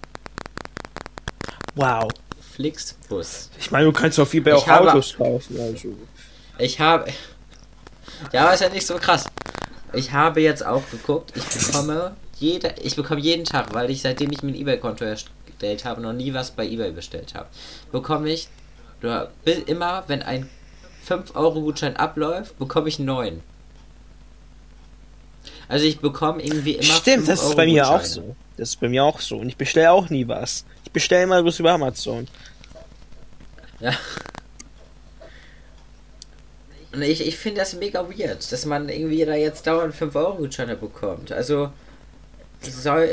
[1.74, 2.08] wow.
[2.54, 3.48] Flixbus.
[3.58, 5.58] Ich meine, du kannst auf eBay Ich auch habe- Autos kaufen.
[5.60, 5.94] Also.
[6.58, 7.10] Ich habe.
[8.32, 9.24] Ja, aber ist ja nicht so krass.
[9.92, 14.30] Ich habe jetzt auch geguckt, ich bekomme jede, ich bekomme jeden Tag, weil ich seitdem
[14.32, 17.46] ich mir ein eBay-Konto erst- bestellt habe, noch nie was bei eBay bestellt habe,
[17.92, 18.48] bekomme ich
[19.66, 20.48] immer, wenn ein
[21.08, 23.42] 5-Euro-Gutschein abläuft, bekomme ich einen neuen.
[25.68, 28.26] Also ich bekomme irgendwie immer Stimmt, das ist bei mir auch 5-Euro-Gutscheine.
[28.26, 28.36] so.
[28.56, 29.38] Das ist bei mir auch so.
[29.38, 30.64] Und ich bestelle auch nie was.
[30.84, 32.26] Ich bestelle immer bloß über Amazon.
[33.78, 33.92] Ja.
[36.92, 41.30] Und ich, ich finde das mega weird, dass man irgendwie da jetzt dauernd 5-Euro-Gutscheine bekommt.
[41.30, 41.70] Also,
[42.62, 43.08] soll,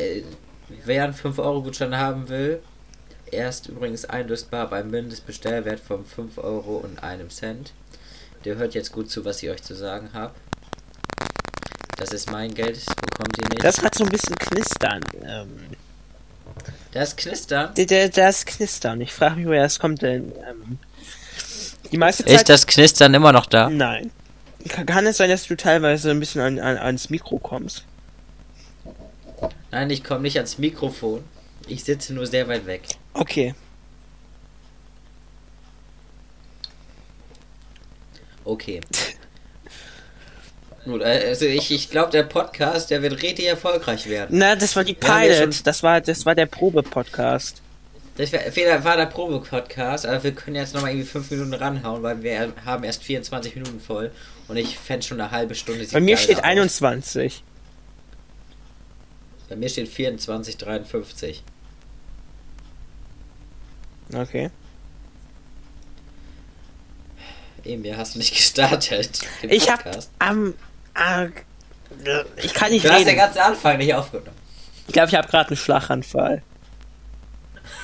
[0.83, 2.61] wer einen 5-Euro-Gutschein haben will,
[3.31, 7.73] erst übrigens einlösbar beim Mindestbestellwert von 5 Euro und einem Cent.
[8.45, 10.33] Der hört jetzt gut zu, was ich euch zu sagen habe.
[11.97, 13.63] Das ist mein Geld, das bekommt ihr nicht.
[13.63, 15.01] Das hat so ein bisschen Knistern.
[15.23, 15.65] Ähm,
[16.91, 17.73] das Knistern.
[17.75, 19.01] der, der, das Knistern.
[19.01, 20.31] Ich frage mich, woher das kommt denn.
[20.47, 20.79] Ähm,
[21.91, 22.33] die meiste Zeit.
[22.33, 23.69] Ist das Knistern immer noch da?
[23.69, 24.11] Nein.
[24.67, 27.83] Kann, kann es sein, dass du teilweise ein bisschen an, an, ans Mikro kommst?
[29.71, 31.23] Nein, ich komme nicht ans Mikrofon.
[31.67, 32.83] Ich sitze nur sehr weit weg.
[33.17, 33.53] Okay.
[38.43, 38.81] Okay.
[40.85, 44.37] Gut, also ich, ich glaube, der Podcast, der wird richtig erfolgreich werden.
[44.37, 45.67] Na, das war die Pilot.
[45.67, 47.61] Das war, das war der Probe-Podcast.
[48.15, 52.23] Das Fehler war der Probe-Podcast, aber wir können jetzt nochmal irgendwie 5 Minuten ranhauen, weil
[52.23, 54.11] wir haben erst 24 Minuten voll
[54.47, 55.85] und ich fände schon eine halbe Stunde.
[55.91, 56.43] Bei mir steht aus.
[56.43, 57.43] 21.
[59.49, 61.43] Bei mir steht 24, 53.
[64.13, 64.49] Okay.
[67.63, 69.21] Emil, hast du nicht gestartet?
[69.41, 70.09] den Ich hab Podcast?
[70.19, 70.53] am.
[70.93, 71.27] ah,
[72.43, 73.17] ich kann nicht Du hast den reden.
[73.17, 74.37] ganzen Anfang nicht aufgenommen.
[74.87, 76.41] Ich glaube, ich habe gerade einen Schlaganfall.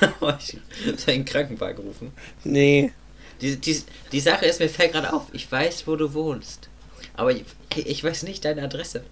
[0.00, 0.56] ich
[0.86, 2.12] hab den Krankenwagen gerufen.
[2.44, 2.92] Nee.
[3.40, 3.82] Die, die,
[4.12, 6.68] die Sache ist, mir fällt gerade auf, ich weiß, wo du wohnst.
[7.14, 7.44] Aber ich,
[7.76, 9.04] ich weiß nicht deine Adresse.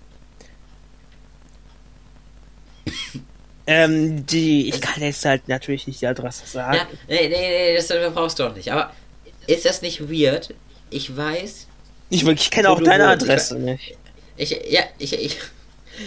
[3.73, 4.69] Ähm, die.
[4.69, 6.77] Ich kann jetzt halt natürlich nicht die Adresse sagen.
[6.77, 8.71] Ja, nee, nee, nee, das brauchst du auch nicht.
[8.73, 8.93] Aber
[9.47, 10.55] ist das nicht weird?
[10.91, 11.67] Ich weiß,
[12.11, 13.23] Ich wirklich kenne auch deine wohnst.
[13.23, 13.97] Adresse nicht.
[14.37, 15.39] ich, ja, ich, ich,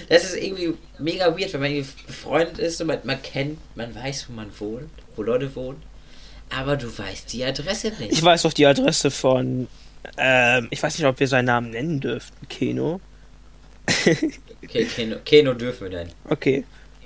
[0.10, 4.28] das ist irgendwie mega weird, wenn man befreundet ist und man, man kennt, man weiß,
[4.30, 5.82] wo man wohnt, wo Leute wohnen,
[6.49, 8.12] aber du weißt die Adresse nicht.
[8.12, 9.67] Ich weiß auch die Adresse von.
[10.17, 12.47] Ähm, ich weiß nicht, ob wir seinen Namen nennen dürften.
[12.47, 13.01] Keno.
[14.63, 16.10] Okay, Keno, Keno dürfen wir denn.
[16.30, 16.63] Okay.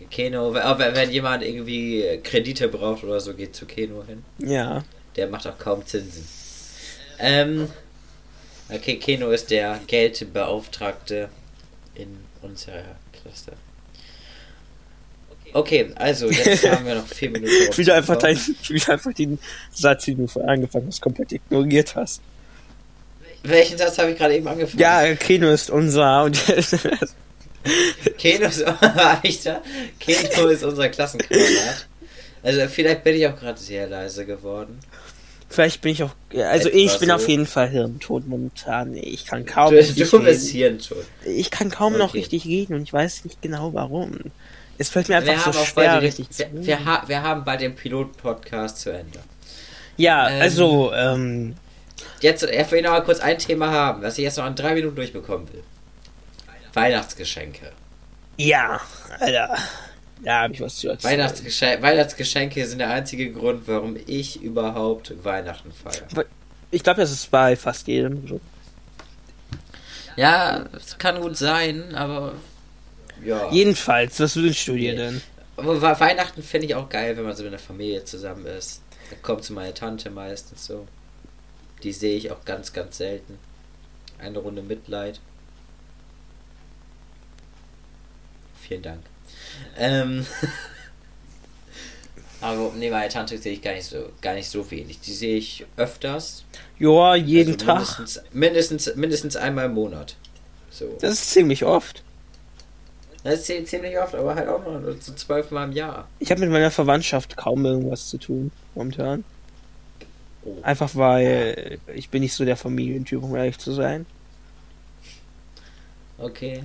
[0.09, 4.23] Keno, wenn, jemand irgendwie Kredite braucht oder so, geht zu Keno hin.
[4.39, 4.83] Ja.
[5.15, 6.27] Der macht auch kaum Zinsen.
[7.19, 7.69] Ähm,
[8.69, 11.29] okay, Keno ist der Geldbeauftragte
[11.95, 13.53] in unserer Klasse.
[15.51, 17.51] Okay, also jetzt haben wir noch vier Minuten.
[17.75, 19.39] Wie du einfach, dein, wie du einfach den
[19.71, 22.21] Satz, den du vorher angefangen hast, komplett ignoriert hast.
[23.43, 24.79] Welchen Satz habe ich gerade eben angefangen?
[24.79, 26.37] Ja, Keno ist unser und
[28.17, 28.65] Keno ist,
[29.45, 29.61] da?
[29.99, 31.87] Keno ist unser Klassenkamerad.
[32.41, 34.79] Also vielleicht bin ich auch gerade sehr leise geworden.
[35.49, 36.11] vielleicht bin ich auch.
[36.33, 37.15] Also Etwa ich bin so.
[37.15, 38.95] auf jeden Fall hirntot momentan.
[38.95, 40.49] Ich kann kaum Du, du bist
[40.87, 40.97] schon.
[41.25, 42.19] Ich kann kaum noch Okay.
[42.19, 44.17] richtig reden und ich weiß nicht genau warum.
[44.77, 47.59] Es fällt mir einfach Wir so schwer, richtig zu wir, wir, ha wir haben bald
[47.59, 49.19] den Pilot-Podcast zu Ende.
[49.97, 51.55] Ja, Ähm, also, ähm,
[52.21, 54.73] Jetzt, ich will noch mal kurz ein Thema haben, was ich jetzt noch in drei
[54.75, 55.63] Minuten durchbekommen will.
[56.81, 57.71] Weihnachtsgeschenke.
[58.37, 58.79] ja,
[59.19, 59.57] Alter.
[60.21, 61.13] Da habe ich was zu erzählen.
[61.13, 66.25] Weihnachtsgesche Weihnachtsgeschenke sind der einzige Grund, warum ich überhaupt Weihnachten feiere.
[66.71, 68.41] Ich glaube, das ist bei fast jedem so.
[70.17, 72.33] Ja, es kann gut sein, aber
[73.23, 73.49] ja.
[73.51, 75.21] Jedenfalls, was wünschst du dir denn?
[75.55, 78.81] Aber We- Weihnachten finde ich auch geil, wenn man so mit der Familie zusammen ist.
[79.09, 80.87] Da kommt zu meiner Tante meistens so.
[81.83, 83.37] Die sehe ich auch ganz, ganz selten.
[84.19, 85.19] Eine Runde Mitleid.
[88.69, 89.01] Vielen Dank.
[89.77, 90.25] Ähm.
[92.41, 95.01] Aber nee, meine Tante sehe ich gar nicht so, gar nicht so wenig.
[95.01, 96.45] Die sehe ich öfters.
[96.77, 97.79] Joa, jeden also Tag.
[97.79, 100.15] Mindestens, mindestens, mindestens einmal im Monat.
[100.69, 100.95] So.
[101.01, 102.03] Das ist ziemlich oft.
[103.23, 106.07] Das ist zie- ziemlich oft, aber halt auch nur so zwölfmal im Jahr.
[106.19, 109.23] Ich habe mit meiner Verwandtschaft kaum irgendwas zu tun momentan.
[110.45, 110.55] Oh.
[110.61, 114.05] Einfach weil ich bin nicht so der Familientyp, um ehrlich zu sein.
[116.19, 116.63] Okay.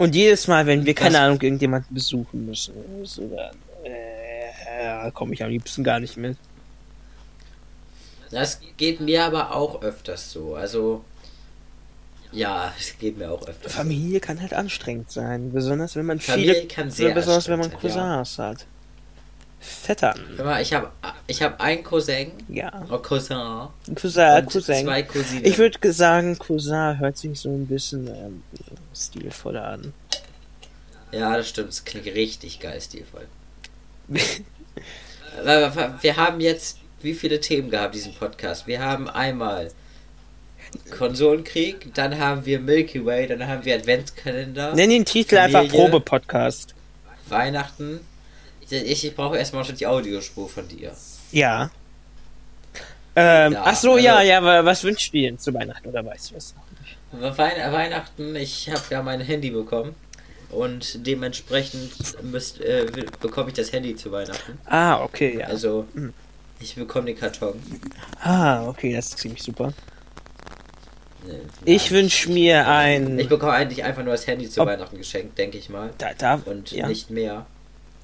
[0.00, 2.72] Und jedes Mal, wenn wir, keine Was- Ahnung, irgendjemanden besuchen müssen,
[3.04, 6.38] so dann äh, komme ich am liebsten gar nicht mit.
[8.30, 10.54] Das geht mir aber auch öfters so.
[10.54, 11.04] Also,
[12.32, 13.72] ja, es geht mir auch öfters.
[13.72, 13.76] so.
[13.78, 18.64] Familie kann halt anstrengend sein, besonders wenn man Familie viele, besonders wenn man Cousins hat.
[19.60, 20.18] Vettern,
[20.60, 20.90] ich habe
[21.26, 22.82] ich hab einen Cousin, ja.
[22.90, 24.84] oh Cousin, Cousin, und Cousin.
[24.84, 25.44] zwei Cousinen.
[25.44, 28.42] Ich würde sagen, Cousin hört sich so ein bisschen ähm,
[28.94, 29.92] stilvoller an.
[31.12, 31.70] Ja, das stimmt.
[31.70, 33.26] Es klingt richtig geil, stilvoll.
[36.00, 38.66] Wir haben jetzt wie viele Themen gehabt, diesen Podcast?
[38.66, 39.70] Wir haben einmal
[40.90, 45.78] Konsolenkrieg, dann haben wir Milky Way, dann haben wir Adventskalender, Nenn den Titel einfach Familie.
[45.78, 46.74] Probe-Podcast.
[47.28, 48.00] Weihnachten.
[48.70, 50.92] Ich, ich brauche erstmal schon die Audiospur von dir.
[51.32, 51.70] Ja.
[53.16, 55.88] Ähm, Ja, ach so, ja, also- ja, aber was wünschst du dir denn zu Weihnachten
[55.88, 56.54] oder weißt du was?
[57.12, 59.96] Wein Weihnachten, ich habe ja mein Handy bekommen
[60.50, 62.86] und dementsprechend müsst, äh,
[63.20, 64.58] bekomme ich das Handy zu Weihnachten.
[64.66, 65.46] Ah, okay, ja.
[65.48, 65.86] Also
[66.60, 67.60] ich bekomme den Karton.
[68.22, 69.72] Ah, okay, das ist ziemlich super.
[71.28, 71.32] Äh,
[71.64, 73.18] Ich wünsche mir ein.
[73.18, 75.90] Ich bekomme eigentlich einfach nur das Handy zu Ob- Weihnachten geschenkt, denke ich mal.
[75.98, 76.86] Da, da, Und ja.
[76.86, 77.44] nicht mehr.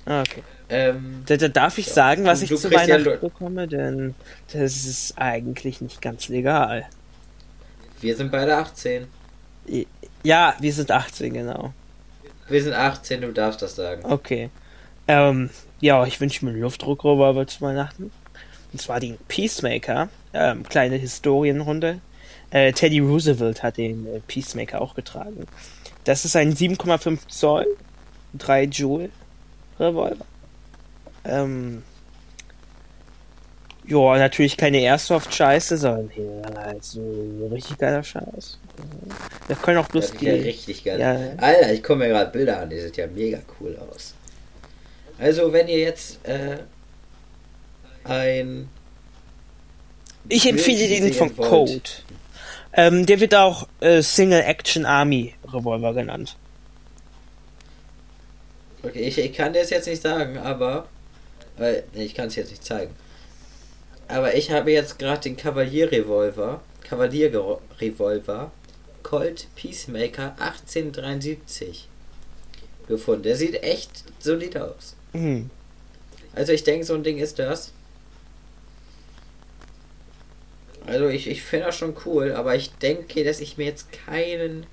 [0.05, 0.43] Ah, okay.
[0.69, 1.93] Ähm, Da, da darf ich Ja.
[1.95, 4.15] sagen, was ich zu ja Weihnachten Lo- bekomme, denn
[4.53, 6.87] das ist eigentlich nicht ganz legal.
[8.01, 9.07] wir sind beide 18.
[10.23, 11.73] Ja, wir sind 18, genau.
[12.49, 14.05] Wir sind 18, du darfst das sagen.
[14.05, 14.51] Okay.
[15.09, 15.51] Ähm,
[15.81, 18.11] ja, ich wünsche mir einen Luftdruckrevolver zu Weihnachten.
[18.73, 20.09] Und zwar den Peacemaker.
[20.33, 22.01] Ähm, kleine Historienrunde.
[22.51, 25.47] Äh, Teddy Roosevelt hat den äh, Peacemaker auch getragen.
[26.05, 27.67] Das ist ein 7,5 Zoll,
[28.35, 29.11] 3 Joule
[29.81, 30.25] Revolver.
[31.29, 31.83] Ähm,
[33.87, 38.59] ja, natürlich keine Airsoft-Scheiße, sondern hier halt so richtig geiler Scheiß.
[39.49, 40.41] Das können auch bloß sieht ja die.
[40.41, 40.99] richtig geil.
[40.99, 41.13] Ja.
[41.37, 44.15] Alter, ich komme mir gerade Bilder an, die sieht ja mega cool aus.
[45.19, 46.59] Also, wenn ihr jetzt äh,
[48.05, 48.69] ein.
[50.29, 51.49] Ich empfehle den von wollt.
[51.49, 51.91] Code.
[52.73, 56.37] Ähm, der wird auch äh, Single Action Army Revolver genannt.
[58.83, 60.89] Okay, ich, ich kann dir das jetzt nicht sagen, aber.
[61.59, 62.95] Weil, ich kann es jetzt nicht zeigen.
[64.09, 66.61] Aber ich habe jetzt gerade den Kavalier-Revolver.
[66.85, 68.51] Kavalier-Revolver.
[69.03, 71.89] Colt Peacemaker 1873
[72.89, 73.23] gefunden.
[73.25, 74.97] Der sieht echt solid aus.
[75.13, 75.51] Hm.
[76.35, 77.73] Also ich denke, so ein Ding ist das.
[80.87, 84.67] Also ich, ich finde das schon cool, aber ich denke, dass ich mir jetzt keinen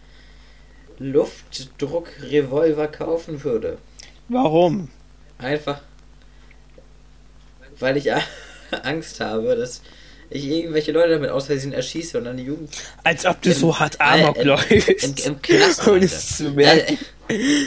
[0.99, 3.79] Luftdruckrevolver kaufen würde.
[4.29, 4.89] Warum?
[5.39, 5.81] Einfach,
[7.83, 8.09] weil ich
[8.83, 9.81] Angst habe, dass
[10.29, 13.55] ich irgendwelche Leute damit aus Versehen erschieße und dann die Jugend Als ob du Im-
[13.55, 15.03] so hart äh, Amok im- läufst.
[15.03, 16.05] im, im Knast Ohne lande.
[16.07, 16.97] es zu merken.
[17.27, 17.65] Äh,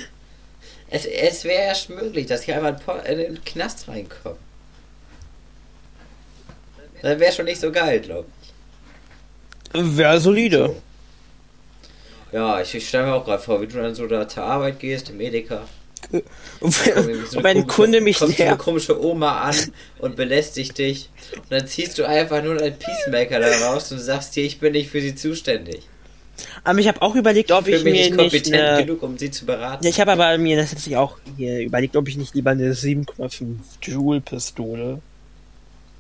[0.89, 4.37] Es, es wäre ja möglich, dass ich einfach in den Knast reinkomme.
[7.03, 8.27] Das wäre schon nicht so geil, glaube
[9.73, 9.97] ich.
[9.97, 10.67] Wäre solide.
[10.69, 10.83] So.
[12.33, 14.79] Ja, ich, ich stelle mir auch gerade vor, wie du dann so da zur Arbeit
[14.81, 15.67] gehst, im Edeka.
[16.61, 19.57] Und wenn, ein Kunde mich kommt so eine komische Oma an
[19.99, 21.11] und belästigt dich.
[21.35, 24.73] Und dann ziehst du einfach nur deinen Peacemaker da raus und sagst dir, ich bin
[24.73, 25.83] nicht für sie zuständig.
[26.65, 29.03] Aber ich habe auch überlegt, ob Ich ich bin mir nicht nicht kompetent eine, genug,
[29.03, 29.85] um sie zu beraten.
[29.85, 32.73] Ja, ich habe aber mir das letztlich auch hier überlegt, ob ich nicht lieber eine
[32.73, 35.01] 7,5 Joule Pistole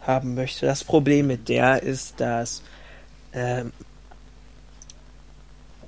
[0.00, 0.66] haben möchte.
[0.66, 2.62] Das Problem mit der ist, dass
[3.32, 3.72] ähm,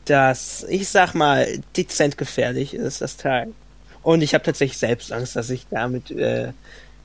[0.07, 3.53] dass ich sag mal dezent gefährlich ist das Teil.
[4.03, 6.53] Und ich habe tatsächlich selbst Angst, dass ich damit äh,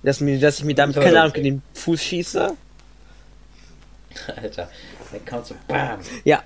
[0.03, 2.51] dass mir dass ich mir damit keine Ahnung in den Fuß schieße.
[4.41, 4.69] Alter,
[5.12, 5.99] dann kommt so BAM.
[6.23, 6.43] Ja,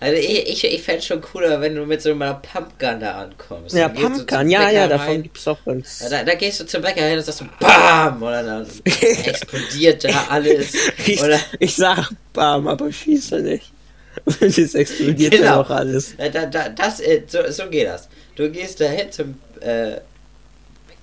[0.00, 3.74] Also ich, ich, ich fände schon cooler, wenn du mit so einer Pumpgun da ankommst.
[3.74, 5.22] ja Pumpgun, ja, ja, Bäcker davon rein.
[5.24, 8.22] gibt's auch ganz Ja, Da, da gehst du zum Bäcker hin und sagst so BAM!
[8.22, 10.72] Oder dann explodiert da alles.
[11.06, 13.70] Ich, Oder ich sag Bam, aber schieße nicht.
[14.24, 15.44] Und es explodiert Genau.
[15.44, 16.16] dann auch alles.
[16.16, 18.08] da, da, da, das, äh, so, so geht das.
[18.34, 20.00] Du gehst da hin zum äh,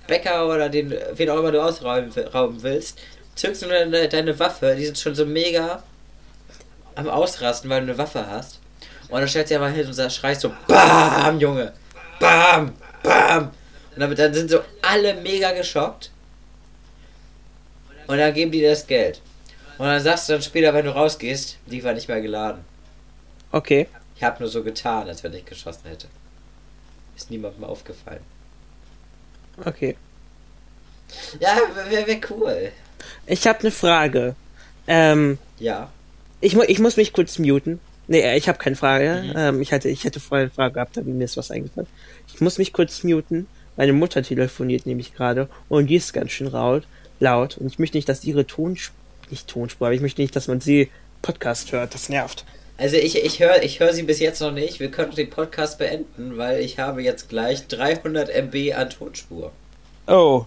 [0.06, 2.98] Bäcker oder den, wen auch immer du ausrauben rauben willst,
[3.34, 5.82] zückst du deine, deine Waffe, die sind schon so mega
[6.94, 8.58] am Ausrasten, weil du eine Waffe hast.
[9.08, 11.72] Und dann stellst du aber hin und schreist so BAM, Junge!
[12.18, 12.74] BAM!
[13.02, 13.50] BAM!
[13.94, 16.10] Und dann, dann sind so alle mega geschockt.
[18.06, 19.20] Und dann geben die dir das Geld.
[19.76, 22.64] Und dann sagst du dann später, wenn du rausgehst, die war nicht mehr geladen.
[23.52, 23.86] Okay.
[24.16, 26.08] Ich habe nur so getan, als wenn ich geschossen hätte.
[27.16, 28.22] Ist niemandem aufgefallen.
[29.64, 29.96] Okay.
[31.40, 31.56] Ja,
[31.90, 32.70] wäre wär cool.
[33.26, 34.34] Ich habe eine Frage.
[34.86, 35.90] Ähm, Ja.
[36.40, 37.80] ich, mu ich muss mich kurz muten.
[38.06, 39.22] Nee, äh, ich habe keine Frage.
[39.24, 39.32] Mhm.
[39.36, 41.88] Ähm, ich hatte ich hätte vorher eine Frage gehabt, aber mir ist was eingefallen.
[42.32, 43.46] Ich muss mich kurz muten.
[43.76, 46.84] Meine Mutter telefoniert nämlich gerade und die ist ganz schön laut,
[47.20, 48.94] laut und ich möchte nicht, dass ihre Tonspur,
[49.30, 50.90] nicht Tonspur, aber ich möchte nicht, dass man sie
[51.22, 51.94] Podcast hört.
[51.94, 52.44] Das nervt.
[52.78, 54.78] Also ich, ich höre ich hör sie bis jetzt noch nicht.
[54.80, 59.52] Wir können den Podcast beenden, weil ich habe jetzt gleich 300 MB an Tonspur.
[60.06, 60.44] Oh,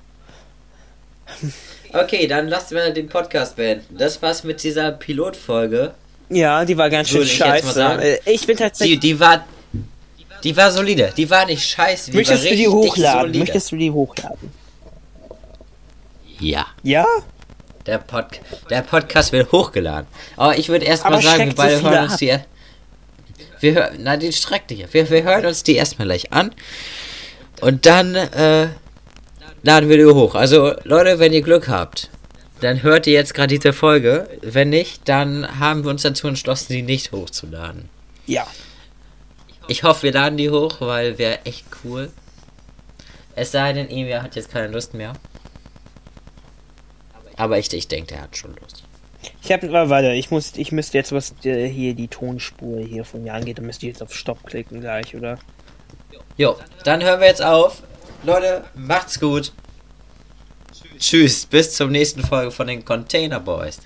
[1.94, 3.98] Okay, dann lassen wir den Podcast beenden.
[3.98, 5.94] Das war's mit dieser Pilotfolge.
[6.30, 7.82] ja, die war ganz schön ich scheiße.
[8.02, 9.00] Äh, Ich bin Die, tatsächlich.
[9.02, 9.46] die war...
[10.44, 11.14] Die war solide.
[11.16, 12.10] Die war nicht scheiße.
[12.12, 13.22] Die möchtest war du die hochladen?
[13.22, 13.40] Solide.
[13.40, 14.52] Möchtest du die hochladen?
[16.40, 16.66] Ja.
[16.82, 17.06] Ja?
[17.86, 18.26] Der, Pod
[18.70, 20.08] der Podcast wird hochgeladen.
[20.38, 22.20] Aber ich würde erstmal sagen, wir so beide hören uns ab.
[22.20, 22.38] die.
[23.60, 23.98] Wir hören.
[24.00, 24.86] Na, die streckt dich.
[24.92, 26.54] Wir, wir hören uns die erstmal gleich an.
[27.62, 28.68] Und dann äh,
[29.64, 30.36] laden wir die hoch.
[30.36, 32.10] Also, Leute, wenn ihr Glück habt,
[32.62, 34.28] dann hört ihr jetzt gerade diese Folge.
[34.42, 37.90] Wenn nicht, dann haben wir uns dazu entschlossen, die nicht hochzuladen.
[38.28, 38.48] Ja.
[39.68, 42.12] Ich hoffe, wir laden die hoch, weil wäre echt cool.
[43.36, 45.14] Es sei denn, Emir hat jetzt keine Lust mehr.
[47.42, 48.84] Aber ich, ich denke, der hat schon Lust.
[49.42, 53.04] Ich hab, äh, warte, ich muss, ich müsste jetzt, was äh, hier die Tonspur hier
[53.04, 55.40] von mir angeht, dann müsste ich jetzt auf Stopp klicken gleich, oder?
[56.38, 57.82] Jo, dann hören wir jetzt auf.
[58.22, 59.54] Leute, macht's gut.
[61.00, 63.80] Tschüss, bis zur nächsten Folge von den Container Boys.